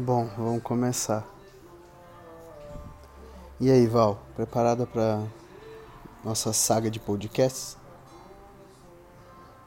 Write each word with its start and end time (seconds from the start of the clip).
Bom, 0.00 0.30
vamos 0.36 0.62
começar. 0.62 1.26
E 3.58 3.68
aí, 3.68 3.84
Val, 3.88 4.22
preparada 4.36 4.86
para 4.86 5.20
nossa 6.22 6.52
saga 6.52 6.88
de 6.88 7.00
podcasts? 7.00 7.76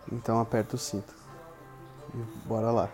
Então 0.09 0.39
aperta 0.39 0.77
o 0.77 0.79
cinto. 0.79 1.13
E 2.15 2.47
bora 2.47 2.71
lá. 2.71 2.89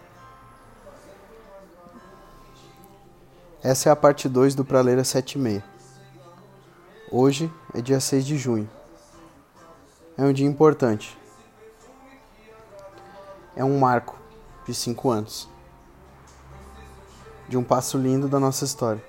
Essa 3.61 3.89
é 3.89 3.91
a 3.91 3.95
parte 3.95 4.27
2 4.27 4.55
do 4.55 4.65
Praleira 4.65 5.04
76. 5.04 5.63
Hoje 7.11 7.54
é 7.71 7.81
dia 7.81 7.99
6 7.99 8.25
de 8.25 8.35
junho. 8.35 8.67
É 10.17 10.23
um 10.23 10.33
dia 10.33 10.47
importante. 10.47 11.15
É 13.55 13.63
um 13.63 13.77
marco 13.77 14.17
de 14.65 14.73
5 14.73 15.08
anos 15.12 15.56
de 17.47 17.57
um 17.57 17.63
passo 17.63 17.97
lindo 17.97 18.27
da 18.27 18.39
nossa 18.39 18.65
história. 18.65 19.03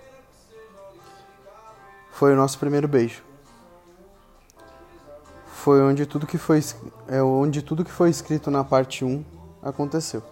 Foi 2.12 2.32
o 2.32 2.36
nosso 2.36 2.58
primeiro 2.58 2.88
beijo. 2.88 3.22
Foi 5.46 5.80
onde 5.82 6.06
tudo 6.06 6.26
que 6.26 6.38
foi 6.38 6.60
é 7.08 7.22
onde 7.22 7.62
tudo 7.62 7.84
que 7.84 7.90
foi 7.90 8.10
escrito 8.10 8.50
na 8.50 8.64
parte 8.64 9.04
1 9.04 9.24
aconteceu. 9.62 10.22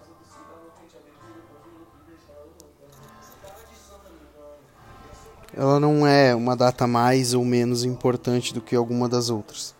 Ela 5.53 5.79
não 5.79 6.05
é 6.05 6.35
uma 6.35 6.55
data 6.55 6.85
mais 6.85 7.33
ou 7.33 7.43
menos 7.43 7.83
importante 7.83 8.53
do 8.53 8.61
que 8.61 8.75
alguma 8.75 9.09
das 9.09 9.29
outras. 9.29 9.73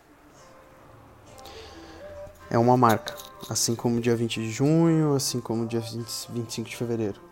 É 2.50 2.58
uma 2.58 2.76
marca, 2.76 3.14
assim 3.48 3.74
como 3.74 3.98
o 3.98 4.00
dia 4.00 4.16
20 4.16 4.40
de 4.40 4.50
junho, 4.50 5.14
assim 5.14 5.40
como 5.40 5.64
o 5.64 5.66
dia 5.66 5.80
25 5.80 6.68
de 6.68 6.76
fevereiro. 6.76 7.27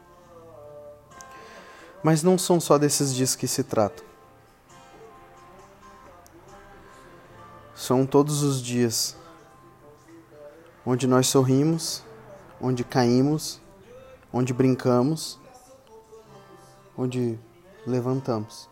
Mas 2.06 2.22
não 2.22 2.38
são 2.38 2.60
só 2.60 2.78
desses 2.78 3.12
dias 3.12 3.34
que 3.34 3.48
se 3.48 3.64
trata. 3.64 4.00
São 7.74 8.06
todos 8.06 8.44
os 8.44 8.62
dias 8.62 9.16
onde 10.86 11.04
nós 11.04 11.26
sorrimos, 11.26 12.04
onde 12.60 12.84
caímos, 12.84 13.60
onde 14.32 14.54
brincamos, 14.54 15.36
onde 16.96 17.36
levantamos. 17.84 18.68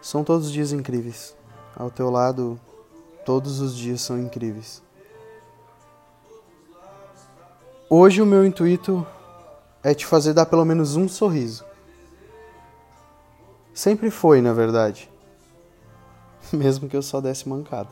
São 0.00 0.22
todos 0.22 0.46
os 0.46 0.52
dias 0.52 0.70
incríveis. 0.70 1.36
Ao 1.74 1.90
teu 1.90 2.08
lado, 2.08 2.60
todos 3.26 3.60
os 3.60 3.74
dias 3.74 4.00
são 4.00 4.16
incríveis. 4.16 4.80
Hoje 7.88 8.22
o 8.22 8.26
meu 8.26 8.46
intuito 8.46 9.04
é 9.82 9.92
te 9.92 10.06
fazer 10.06 10.32
dar 10.32 10.46
pelo 10.46 10.64
menos 10.64 10.94
um 10.94 11.08
sorriso. 11.08 11.68
Sempre 13.80 14.10
foi, 14.10 14.42
na 14.42 14.52
verdade. 14.52 15.10
Mesmo 16.52 16.86
que 16.86 16.94
eu 16.94 17.00
só 17.00 17.18
desse 17.18 17.48
mancada. 17.48 17.88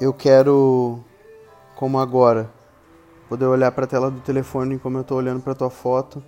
Eu 0.00 0.14
quero, 0.14 1.02
como 1.74 1.98
agora, 1.98 2.48
poder 3.28 3.46
olhar 3.46 3.72
para 3.72 3.86
a 3.86 3.88
tela 3.88 4.08
do 4.08 4.20
telefone 4.20 4.78
como 4.78 4.98
eu 4.98 5.02
estou 5.02 5.18
olhando 5.18 5.42
para 5.42 5.52
tua 5.52 5.68
foto, 5.68 6.22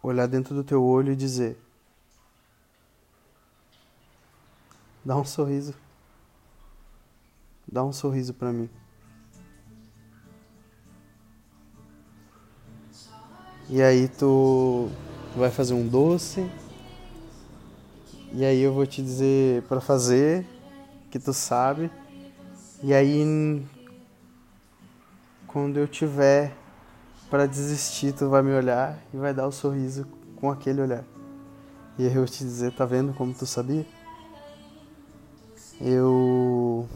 olhar 0.00 0.28
dentro 0.28 0.54
do 0.54 0.62
teu 0.62 0.80
olho 0.80 1.12
e 1.12 1.16
dizer: 1.16 1.58
Dá 5.04 5.16
um 5.16 5.24
sorriso. 5.24 5.74
Dá 7.66 7.82
um 7.82 7.92
sorriso 7.92 8.32
para 8.32 8.52
mim. 8.52 8.70
E 13.72 13.80
aí 13.80 14.08
tu 14.08 14.88
vai 15.36 15.48
fazer 15.48 15.74
um 15.74 15.86
doce. 15.86 16.44
E 18.32 18.44
aí 18.44 18.60
eu 18.60 18.74
vou 18.74 18.84
te 18.84 19.00
dizer 19.00 19.62
para 19.62 19.80
fazer 19.80 20.44
que 21.08 21.20
tu 21.20 21.32
sabe. 21.32 21.88
E 22.82 22.92
aí 22.92 23.64
quando 25.46 25.76
eu 25.76 25.86
tiver 25.86 26.52
para 27.30 27.46
desistir, 27.46 28.12
tu 28.12 28.28
vai 28.28 28.42
me 28.42 28.52
olhar 28.52 28.98
e 29.14 29.16
vai 29.16 29.32
dar 29.32 29.44
o 29.44 29.50
um 29.50 29.52
sorriso 29.52 30.04
com 30.34 30.50
aquele 30.50 30.80
olhar. 30.82 31.04
E 31.96 32.06
eu 32.06 32.12
vou 32.12 32.26
te 32.26 32.42
dizer, 32.42 32.72
tá 32.72 32.84
vendo 32.84 33.14
como 33.14 33.32
tu 33.32 33.46
sabia? 33.46 33.86
Eu 35.80 36.88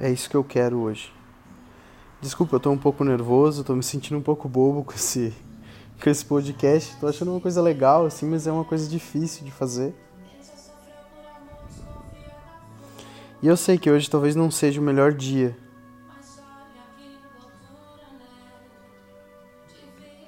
É 0.00 0.08
isso 0.08 0.30
que 0.30 0.36
eu 0.36 0.44
quero 0.44 0.78
hoje. 0.78 1.12
Desculpa, 2.20 2.56
eu 2.56 2.60
tô 2.60 2.70
um 2.70 2.78
pouco 2.78 3.02
nervoso, 3.02 3.64
tô 3.64 3.74
me 3.74 3.82
sentindo 3.82 4.16
um 4.16 4.22
pouco 4.22 4.48
bobo 4.48 4.84
com 4.84 4.92
esse, 4.92 5.34
com 6.00 6.08
esse 6.08 6.24
podcast. 6.24 6.96
Tô 7.00 7.08
achando 7.08 7.32
uma 7.32 7.40
coisa 7.40 7.60
legal, 7.60 8.06
assim, 8.06 8.26
mas 8.26 8.46
é 8.46 8.52
uma 8.52 8.64
coisa 8.64 8.88
difícil 8.88 9.44
de 9.44 9.50
fazer. 9.50 9.92
E 13.42 13.46
eu 13.46 13.56
sei 13.56 13.76
que 13.76 13.90
hoje 13.90 14.08
talvez 14.08 14.36
não 14.36 14.50
seja 14.50 14.80
o 14.80 14.84
melhor 14.84 15.12
dia. 15.12 15.56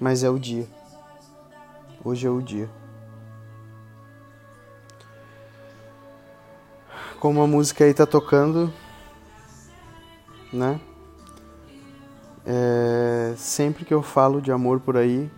Mas 0.00 0.24
é 0.24 0.30
o 0.30 0.38
dia. 0.38 0.66
Hoje 2.04 2.26
é 2.26 2.30
o 2.30 2.40
dia. 2.40 2.68
Como 7.20 7.42
a 7.42 7.46
música 7.46 7.84
aí 7.84 7.92
tá 7.92 8.06
tocando, 8.06 8.72
né? 10.52 10.80
É, 12.44 13.34
sempre 13.36 13.84
que 13.84 13.92
eu 13.92 14.02
falo 14.02 14.40
de 14.40 14.50
amor 14.50 14.80
por 14.80 14.96
aí, 14.96 15.30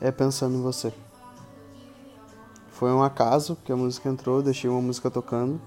é 0.00 0.10
pensando 0.10 0.56
em 0.56 0.62
você. 0.62 0.92
Foi 2.70 2.90
um 2.90 3.02
acaso 3.02 3.56
que 3.64 3.72
a 3.72 3.76
música 3.76 4.08
entrou, 4.08 4.42
deixei 4.42 4.68
uma 4.68 4.80
música 4.80 5.10
tocando 5.10 5.60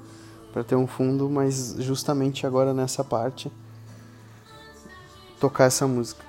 para 0.51 0.63
ter 0.63 0.75
um 0.75 0.87
fundo, 0.87 1.29
mas 1.29 1.75
justamente 1.79 2.47
agora 2.47 2.73
nessa 2.73 3.03
parte 3.03 3.51
tocar 5.39 5.65
essa 5.65 5.85
música. 5.87 6.23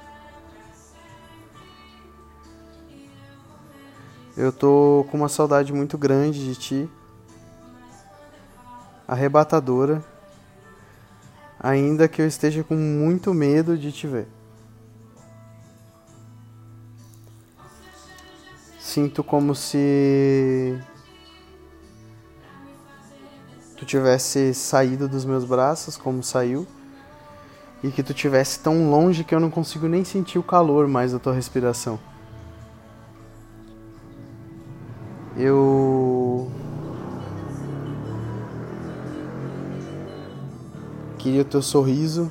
Eu 4.36 4.52
tô 4.52 5.06
com 5.10 5.16
uma 5.16 5.28
saudade 5.28 5.72
muito 5.72 5.96
grande 5.96 6.44
de 6.44 6.54
ti, 6.54 6.90
arrebatadora 9.08 10.04
ainda 11.66 12.06
que 12.06 12.22
eu 12.22 12.28
esteja 12.28 12.62
com 12.62 12.76
muito 12.76 13.34
medo 13.34 13.76
de 13.76 13.90
te 13.90 14.06
ver. 14.06 14.28
Sinto 18.78 19.24
como 19.24 19.52
se 19.52 20.78
tu 23.76 23.84
tivesse 23.84 24.54
saído 24.54 25.08
dos 25.08 25.24
meus 25.24 25.44
braços, 25.44 25.96
como 25.96 26.22
saiu, 26.22 26.64
e 27.82 27.90
que 27.90 28.02
tu 28.02 28.14
tivesse 28.14 28.60
tão 28.60 28.88
longe 28.88 29.24
que 29.24 29.34
eu 29.34 29.40
não 29.40 29.50
consigo 29.50 29.88
nem 29.88 30.04
sentir 30.04 30.38
o 30.38 30.44
calor 30.44 30.86
mais 30.86 31.12
da 31.12 31.18
tua 31.18 31.34
respiração. 31.34 31.98
Eu 35.36 36.05
Queria 41.26 41.42
o 41.42 41.44
teu 41.44 41.60
sorriso. 41.60 42.30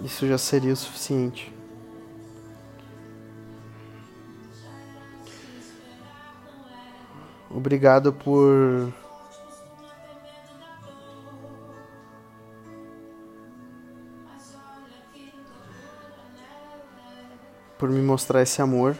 Isso 0.00 0.28
já 0.28 0.38
seria 0.38 0.72
o 0.72 0.76
suficiente. 0.76 1.52
Obrigado 7.50 8.12
por 8.12 8.92
por 17.76 17.88
me 17.90 18.00
mostrar 18.00 18.40
esse 18.40 18.62
amor. 18.62 18.96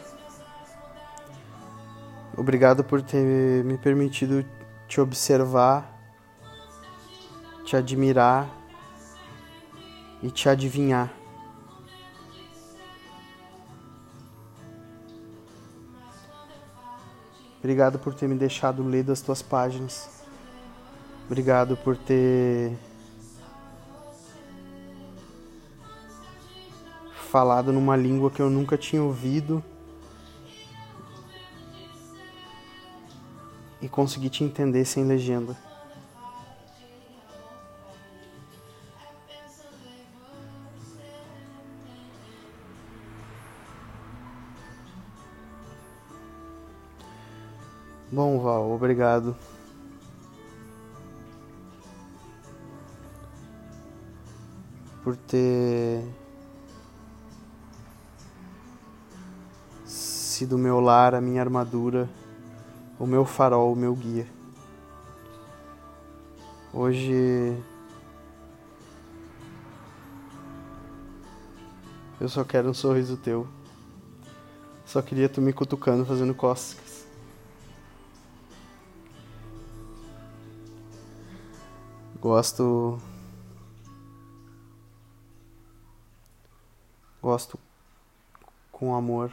Obrigado 2.37 2.83
por 2.83 3.01
ter 3.01 3.63
me 3.65 3.79
permitido 3.79 4.45
te 4.87 5.01
observar, 5.01 5.91
te 7.65 7.75
admirar 7.75 8.47
e 10.21 10.29
te 10.29 10.47
adivinhar. 10.47 11.11
Obrigado 17.57 17.97
por 17.97 18.13
ter 18.13 18.29
me 18.29 18.35
deixado 18.35 18.87
ler 18.87 19.03
das 19.03 19.19
tuas 19.19 19.41
páginas. 19.41 20.23
Obrigado 21.25 21.75
por 21.75 21.97
ter 21.97 22.77
falado 27.31 27.73
numa 27.73 27.97
língua 27.97 28.29
que 28.29 28.41
eu 28.43 28.49
nunca 28.49 28.77
tinha 28.77 29.01
ouvido 29.01 29.63
e 33.87 33.89
conseguir 33.89 34.29
te 34.29 34.43
entender 34.43 34.83
sem 34.83 35.05
legenda. 35.05 35.55
Bom, 48.11 48.39
Val, 48.39 48.71
obrigado. 48.71 49.33
Por 55.01 55.15
ter 55.15 56.03
sido 59.85 60.57
meu 60.57 60.81
lar, 60.81 61.15
a 61.15 61.21
minha 61.21 61.41
armadura, 61.41 62.09
o 62.99 63.05
meu 63.05 63.25
farol, 63.25 63.73
o 63.73 63.75
meu 63.75 63.95
guia. 63.95 64.27
Hoje 66.73 67.57
eu 72.19 72.27
só 72.27 72.43
quero 72.43 72.69
um 72.69 72.73
sorriso 72.73 73.17
teu. 73.17 73.47
Só 74.85 75.01
queria 75.01 75.29
tu 75.29 75.41
me 75.41 75.53
cutucando, 75.53 76.05
fazendo 76.05 76.33
costas. 76.33 77.05
Gosto. 82.19 82.99
Gosto 87.21 87.59
com 88.71 88.95
amor. 88.95 89.31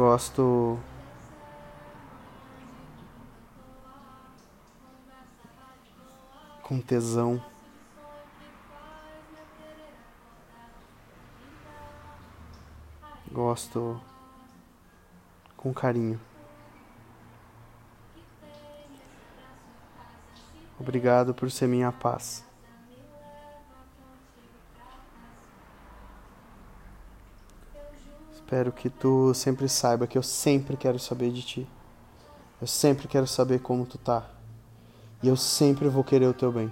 Gosto. 0.00 0.80
Com 6.62 6.80
tesão. 6.80 7.44
Gosto 13.30 14.00
com 15.54 15.74
carinho. 15.74 16.18
Obrigado 20.78 21.34
por 21.34 21.50
ser 21.50 21.66
minha 21.66 21.92
paz. 21.92 22.49
Espero 28.50 28.72
que 28.72 28.90
tu 28.90 29.32
sempre 29.32 29.68
saiba 29.68 30.08
que 30.08 30.18
eu 30.18 30.24
sempre 30.24 30.76
quero 30.76 30.98
saber 30.98 31.30
de 31.30 31.40
ti. 31.40 31.68
Eu 32.60 32.66
sempre 32.66 33.06
quero 33.06 33.24
saber 33.24 33.60
como 33.60 33.86
tu 33.86 33.96
tá. 33.96 34.28
E 35.22 35.28
eu 35.28 35.36
sempre 35.36 35.86
vou 35.86 36.02
querer 36.02 36.26
o 36.26 36.34
teu 36.34 36.50
bem. 36.50 36.68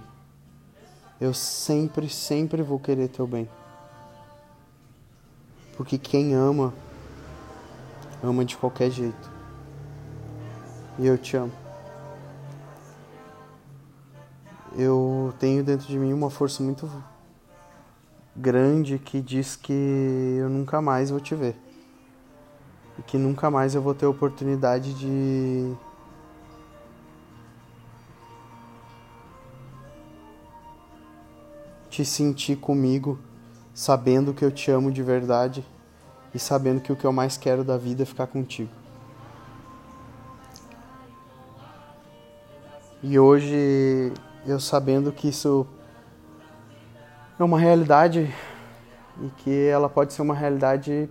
Eu 1.21 1.33
sempre, 1.33 2.09
sempre 2.09 2.61
vou 2.61 2.79
querer 2.79 3.07
teu 3.07 3.25
bem. 3.25 3.47
Porque 5.77 5.97
quem 5.97 6.33
ama, 6.33 6.73
ama 8.21 8.43
de 8.43 8.57
qualquer 8.57 8.91
jeito. 8.91 9.31
E 10.97 11.07
eu 11.07 11.17
te 11.17 11.37
amo. 11.37 11.53
eu 14.75 15.33
tenho 15.39 15.63
dentro 15.63 15.87
de 15.87 15.97
mim 15.97 16.11
uma 16.11 16.29
força 16.29 16.61
muito 16.61 16.91
grande 18.35 18.99
que 18.99 19.21
diz 19.21 19.55
que 19.55 20.37
eu 20.41 20.49
nunca 20.49 20.81
mais 20.81 21.09
vou 21.09 21.21
te 21.21 21.33
ver. 21.35 21.68
E 22.99 23.01
que 23.03 23.17
nunca 23.17 23.49
mais 23.49 23.73
eu 23.73 23.81
vou 23.81 23.95
ter 23.95 24.05
oportunidade 24.05 24.93
de 24.93 25.73
te 31.89 32.03
sentir 32.03 32.57
comigo, 32.57 33.17
sabendo 33.73 34.33
que 34.33 34.43
eu 34.43 34.51
te 34.51 34.69
amo 34.69 34.91
de 34.91 35.01
verdade 35.01 35.65
e 36.33 36.39
sabendo 36.39 36.81
que 36.81 36.91
o 36.91 36.95
que 36.95 37.05
eu 37.05 37.13
mais 37.13 37.37
quero 37.37 37.63
da 37.63 37.77
vida 37.77 38.03
é 38.03 38.05
ficar 38.05 38.27
contigo. 38.27 38.69
E 43.01 43.17
hoje 43.17 44.11
eu 44.45 44.59
sabendo 44.59 45.09
que 45.13 45.29
isso 45.29 45.65
é 47.39 47.43
uma 47.45 47.57
realidade 47.57 48.29
e 49.21 49.29
que 49.37 49.67
ela 49.67 49.87
pode 49.87 50.11
ser 50.11 50.21
uma 50.21 50.35
realidade 50.35 51.09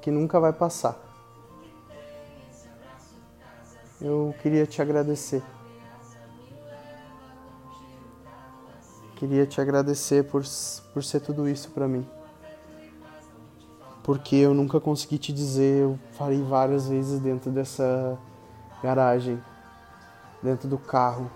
que 0.00 0.12
nunca 0.12 0.38
vai 0.38 0.52
passar. 0.52 1.07
Eu 4.00 4.32
queria 4.40 4.64
te 4.64 4.80
agradecer. 4.80 5.42
Queria 9.16 9.44
te 9.44 9.60
agradecer 9.60 10.22
por, 10.24 10.44
por 10.94 11.02
ser 11.02 11.20
tudo 11.20 11.48
isso 11.48 11.72
para 11.72 11.88
mim. 11.88 12.06
Porque 14.04 14.36
eu 14.36 14.54
nunca 14.54 14.80
consegui 14.80 15.18
te 15.18 15.32
dizer, 15.32 15.82
eu 15.82 15.98
falei 16.12 16.40
várias 16.40 16.88
vezes 16.88 17.18
dentro 17.18 17.50
dessa 17.50 18.16
garagem, 18.80 19.42
dentro 20.40 20.68
do 20.68 20.78
carro, 20.78 21.28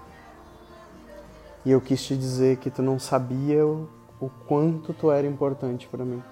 e 1.65 1.73
eu 1.73 1.81
quis 1.81 2.03
te 2.05 2.17
dizer 2.17 2.59
que 2.59 2.71
tu 2.71 2.81
não 2.81 2.99
sabia 2.99 3.67
o, 3.67 3.89
o 4.21 4.31
quanto 4.47 4.95
tu 4.95 5.11
era 5.11 5.27
importante 5.27 5.89
para 5.89 6.05
mim. 6.05 6.23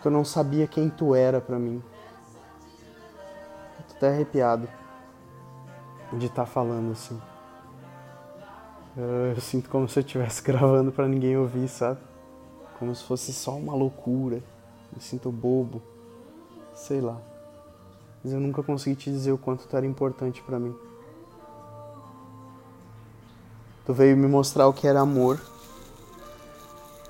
Tu 0.00 0.08
não 0.08 0.24
sabia 0.24 0.68
quem 0.68 0.88
tu 0.88 1.12
era 1.12 1.40
para 1.40 1.58
mim. 1.58 1.82
tô 3.88 3.96
até 3.96 4.10
arrepiado 4.10 4.68
de 6.18 6.26
estar 6.26 6.44
tá 6.44 6.46
falando 6.46 6.92
assim. 6.92 7.20
Eu, 8.96 9.40
sinto 9.40 9.68
como 9.68 9.88
se 9.88 9.98
eu 9.98 10.02
estivesse 10.02 10.40
gravando 10.44 10.92
para 10.92 11.08
ninguém 11.08 11.36
ouvir, 11.36 11.68
sabe? 11.68 11.98
Como 12.78 12.94
se 12.94 13.02
fosse 13.04 13.32
só 13.32 13.56
uma 13.56 13.74
loucura. 13.74 14.42
Me 14.94 15.00
sinto 15.00 15.30
bobo. 15.32 15.82
Sei 16.74 17.00
lá. 17.00 17.20
Mas 18.22 18.32
eu 18.32 18.40
nunca 18.40 18.62
consegui 18.62 18.96
te 18.96 19.10
dizer 19.10 19.32
o 19.32 19.38
quanto 19.38 19.66
tu 19.66 19.76
era 19.76 19.84
importante 19.84 20.42
para 20.42 20.58
mim. 20.58 20.74
Tu 23.84 23.92
veio 23.92 24.16
me 24.16 24.26
mostrar 24.26 24.66
o 24.66 24.72
que 24.72 24.86
era 24.86 25.00
amor. 25.00 25.40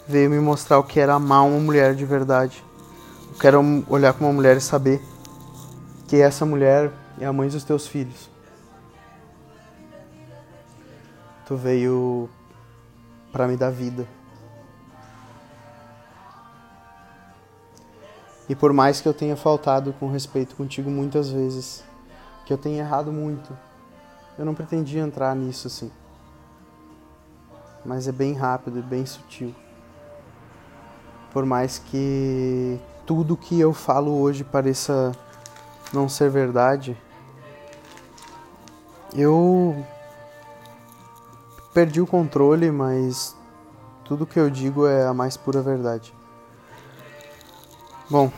Veio 0.08 0.28
me 0.28 0.40
mostrar 0.40 0.78
o 0.78 0.82
que 0.82 0.98
era 0.98 1.14
amar 1.14 1.46
uma 1.46 1.60
mulher 1.60 1.94
de 1.94 2.04
verdade. 2.04 2.64
Eu 3.32 3.38
quero 3.38 3.84
olhar 3.88 4.12
para 4.12 4.26
uma 4.26 4.32
mulher 4.32 4.56
e 4.56 4.60
saber 4.60 5.00
que 6.08 6.16
essa 6.16 6.44
mulher 6.44 6.92
é 7.18 7.26
a 7.26 7.32
mãe 7.32 7.48
dos 7.48 7.62
teus 7.62 7.86
filhos. 7.86 8.33
Tu 11.46 11.56
veio 11.56 12.28
para 13.32 13.46
me 13.46 13.56
dar 13.56 13.70
vida. 13.70 14.06
E 18.48 18.54
por 18.54 18.72
mais 18.72 19.00
que 19.00 19.08
eu 19.08 19.14
tenha 19.14 19.36
faltado 19.36 19.92
com 19.94 20.10
respeito 20.10 20.54
contigo 20.54 20.90
muitas 20.90 21.30
vezes, 21.30 21.82
que 22.44 22.52
eu 22.52 22.58
tenha 22.58 22.80
errado 22.80 23.10
muito, 23.10 23.56
eu 24.38 24.44
não 24.44 24.54
pretendia 24.54 25.00
entrar 25.00 25.34
nisso 25.34 25.66
assim 25.66 25.90
mas 27.84 28.08
é 28.08 28.12
bem 28.12 28.32
rápido 28.32 28.78
e 28.78 28.82
bem 28.82 29.04
sutil. 29.04 29.54
Por 31.32 31.44
mais 31.44 31.78
que 31.78 32.78
tudo 33.04 33.36
que 33.36 33.58
eu 33.60 33.72
falo 33.72 34.18
hoje 34.20 34.42
pareça 34.42 35.12
não 35.92 36.08
ser 36.08 36.30
verdade, 36.30 36.96
eu 39.14 39.84
perdi 41.74 42.00
o 42.00 42.06
controle, 42.06 42.70
mas 42.70 43.36
tudo 44.04 44.24
que 44.24 44.38
eu 44.38 44.48
digo 44.48 44.86
é 44.86 45.06
a 45.06 45.12
mais 45.12 45.36
pura 45.36 45.60
verdade. 45.60 46.14
Bom, 48.08 48.32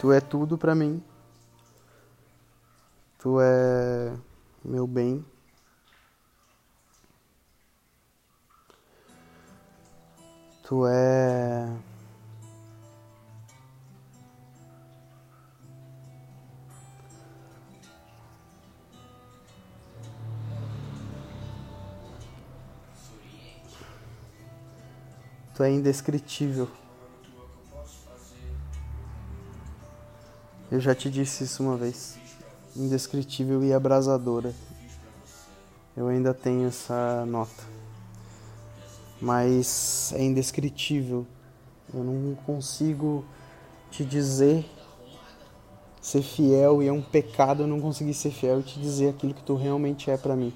tu 0.00 0.10
é 0.10 0.20
tudo 0.20 0.58
para 0.58 0.74
mim. 0.74 1.00
Tu 3.18 3.40
é 3.40 4.12
meu 4.64 4.84
bem. 4.84 5.24
Tu 10.64 10.86
é. 10.88 11.51
Tu 25.54 25.62
é 25.62 25.70
indescritível. 25.70 26.68
Eu 30.70 30.80
já 30.80 30.94
te 30.94 31.10
disse 31.10 31.44
isso 31.44 31.62
uma 31.62 31.76
vez. 31.76 32.18
Indescritível 32.74 33.62
e 33.62 33.72
abrasadora. 33.72 34.54
Eu 35.94 36.08
ainda 36.08 36.32
tenho 36.32 36.68
essa 36.68 37.26
nota. 37.26 37.62
mas 39.20 40.12
é 40.16 40.24
indescritível. 40.24 41.26
Eu 41.94 42.02
não 42.02 42.34
consigo 42.46 43.24
te 43.90 44.04
dizer 44.04 44.64
ser 46.00 46.22
fiel 46.22 46.82
e 46.82 46.88
é 46.88 46.92
um 46.92 47.00
pecado 47.00 47.62
eu 47.62 47.66
não 47.68 47.80
conseguir 47.80 48.14
ser 48.14 48.32
fiel 48.32 48.60
e 48.60 48.62
te 48.64 48.80
dizer 48.80 49.10
aquilo 49.10 49.32
que 49.32 49.42
tu 49.42 49.54
realmente 49.54 50.10
é 50.10 50.16
para 50.16 50.34
mim. 50.34 50.52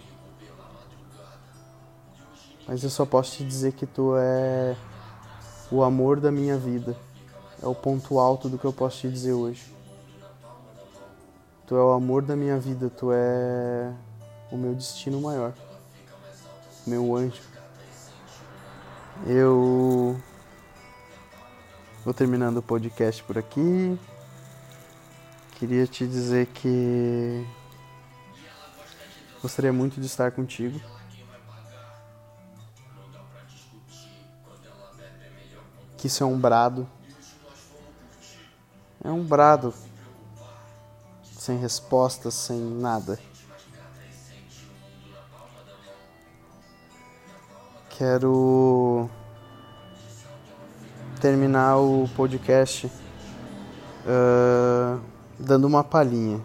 Mas 2.66 2.82
eu 2.82 2.90
só 2.90 3.06
posso 3.06 3.37
te 3.37 3.44
dizer 3.44 3.73
que 3.73 3.87
tu 3.87 4.16
é 4.16 4.76
o 5.70 5.82
amor 5.82 6.20
da 6.20 6.32
minha 6.32 6.56
vida. 6.56 6.96
É 7.62 7.66
o 7.66 7.75
ponto 7.75 8.18
alto 8.18 8.49
do 8.49 8.58
que 8.58 8.64
eu 8.64 8.73
posso 8.73 9.00
te 9.00 9.08
dizer 9.08 9.32
hoje. 9.32 9.75
Tu 11.66 11.76
é 11.76 11.82
o 11.82 11.90
amor 11.90 12.23
da 12.23 12.37
minha 12.37 12.58
vida, 12.58 12.90
tu 12.90 13.11
é 13.12 13.92
o 14.50 14.56
meu 14.56 14.75
destino 14.75 15.20
maior. 15.20 15.52
Meu 16.87 17.16
anjo. 17.16 17.42
Eu 19.26 20.20
vou 22.04 22.12
terminando 22.12 22.58
o 22.58 22.62
podcast 22.62 23.23
por 23.25 23.38
aqui. 23.38 23.99
Queria 25.52 25.87
te 25.87 26.06
dizer 26.06 26.46
que 26.49 27.44
gostaria 29.40 29.73
muito 29.73 30.00
de 30.00 30.06
estar 30.06 30.30
contigo. 30.32 30.78
Que 35.96 36.06
isso 36.06 36.22
é 36.22 36.26
um 36.26 36.38
brado. 36.38 36.86
É 39.02 39.10
um 39.10 39.24
brado 39.24 39.72
sem 41.46 41.58
respostas, 41.58 42.34
sem 42.34 42.58
nada. 42.58 43.18
Quero 47.90 49.08
terminar 51.20 51.76
o 51.78 52.08
podcast 52.16 52.86
uh, 54.06 55.00
dando 55.38 55.66
uma 55.66 55.84
palhinha. 55.84 56.40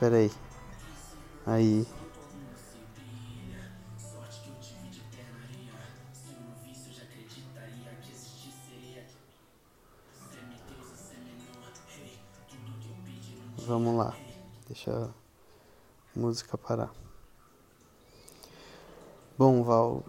Peraí. 0.00 0.30
Aí. 1.46 1.86
Vamos 13.66 13.96
lá. 13.96 14.16
Deixa 14.68 14.92
a 14.92 16.18
música 16.18 16.56
parar. 16.56 16.94
Bom, 19.36 19.64
Val, 19.64 20.04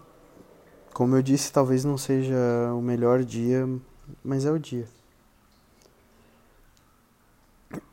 como 0.94 1.16
eu 1.16 1.22
disse, 1.22 1.52
talvez 1.52 1.84
não 1.84 1.98
seja 1.98 2.36
o 2.72 2.80
melhor 2.80 3.24
dia, 3.24 3.66
mas 4.22 4.44
é 4.44 4.52
o 4.52 4.60
dia. 4.60 4.88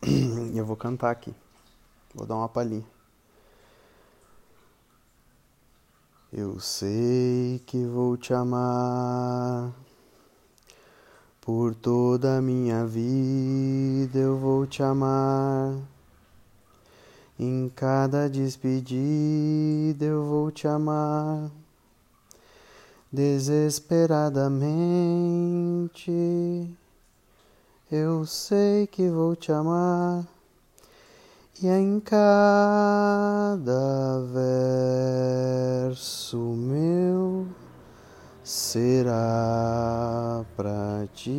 E 0.04 0.56
eu 0.56 0.64
vou 0.64 0.78
cantar 0.78 1.10
aqui. 1.10 1.34
Vou 2.14 2.28
dar 2.28 2.36
uma 2.36 2.48
palhinha. 2.48 2.86
Eu 6.32 6.60
sei 6.60 7.60
que 7.66 7.84
vou 7.86 8.16
te 8.18 8.36
amar 8.36 9.74
por 11.46 11.76
toda 11.76 12.40
a 12.40 12.42
minha 12.42 12.88
vida 12.88 14.18
eu 14.18 14.36
vou 14.36 14.66
te 14.66 14.82
amar. 14.82 15.76
Em 17.38 17.72
cada 17.76 18.28
despedida 18.28 20.06
eu 20.06 20.26
vou 20.26 20.50
te 20.50 20.68
amar. 20.68 21.52
Desesperadamente 23.12 26.12
eu 27.92 28.26
sei 28.26 28.88
que 28.88 29.08
vou 29.08 29.36
te 29.36 29.52
amar. 29.52 30.26
E 31.62 31.68
em 31.68 32.00
cada 32.00 33.80
verso 35.86 36.38
meu 36.38 37.65
será 38.46 40.46
para 40.56 41.08
te 41.16 41.32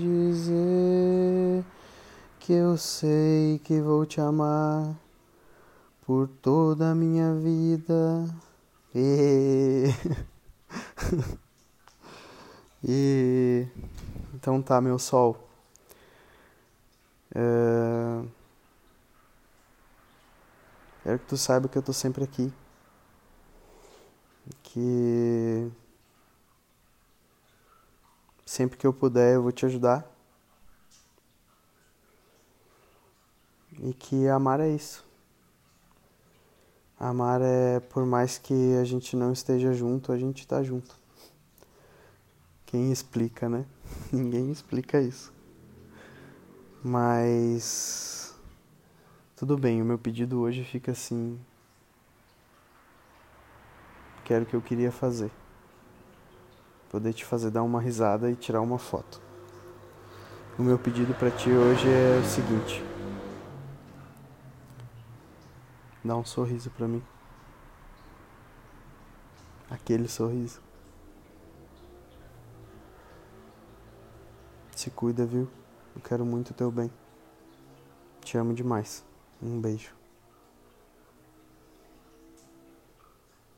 dizer 0.00 1.64
que 2.40 2.52
eu 2.52 2.76
sei 2.76 3.60
que 3.60 3.80
vou 3.80 4.04
te 4.04 4.20
amar 4.20 4.96
por 6.04 6.26
toda 6.26 6.90
a 6.90 6.94
minha 6.94 7.36
vida. 7.36 8.28
E... 8.92 9.84
e... 12.82 13.68
Então 14.34 14.60
tá, 14.60 14.80
meu 14.80 14.98
sol. 14.98 15.48
É... 17.32 18.24
Quero 21.04 21.18
que 21.20 21.26
tu 21.26 21.36
saiba 21.36 21.68
que 21.68 21.78
eu 21.78 21.82
tô 21.82 21.92
sempre 21.92 22.24
aqui 22.24 22.52
que 24.74 25.70
sempre 28.44 28.76
que 28.76 28.84
eu 28.84 28.92
puder 28.92 29.36
eu 29.36 29.42
vou 29.42 29.52
te 29.52 29.64
ajudar. 29.64 30.04
E 33.78 33.94
que 33.94 34.26
amar 34.26 34.58
é 34.58 34.68
isso. 34.68 35.06
Amar 36.98 37.40
é 37.40 37.78
por 37.78 38.04
mais 38.04 38.36
que 38.36 38.76
a 38.80 38.84
gente 38.84 39.14
não 39.14 39.32
esteja 39.32 39.72
junto, 39.72 40.10
a 40.10 40.18
gente 40.18 40.40
está 40.40 40.60
junto. 40.60 40.98
Quem 42.66 42.90
explica, 42.90 43.48
né? 43.48 43.64
Ninguém 44.12 44.50
explica 44.50 45.00
isso. 45.00 45.32
Mas 46.82 48.34
tudo 49.36 49.56
bem, 49.56 49.80
o 49.80 49.84
meu 49.84 49.98
pedido 49.98 50.40
hoje 50.40 50.64
fica 50.64 50.90
assim, 50.90 51.38
que 54.24 54.32
era 54.32 54.42
o 54.42 54.46
que 54.46 54.54
eu 54.54 54.62
queria 54.62 54.90
fazer. 54.90 55.30
Poder 56.90 57.12
te 57.12 57.24
fazer 57.24 57.50
dar 57.50 57.62
uma 57.62 57.80
risada 57.80 58.30
e 58.30 58.34
tirar 58.34 58.60
uma 58.60 58.78
foto. 58.78 59.20
O 60.58 60.62
meu 60.62 60.78
pedido 60.78 61.12
para 61.14 61.30
ti 61.30 61.50
hoje 61.50 61.86
é 61.88 62.20
o 62.20 62.24
seguinte: 62.24 62.82
dá 66.02 66.16
um 66.16 66.24
sorriso 66.24 66.70
para 66.70 66.88
mim. 66.88 67.02
Aquele 69.68 70.08
sorriso. 70.08 70.60
Se 74.76 74.90
cuida, 74.90 75.24
viu? 75.24 75.48
Eu 75.96 76.02
quero 76.02 76.24
muito 76.24 76.50
o 76.50 76.54
teu 76.54 76.70
bem. 76.70 76.90
Te 78.20 78.38
amo 78.38 78.54
demais. 78.54 79.04
Um 79.42 79.60
beijo. 79.60 80.03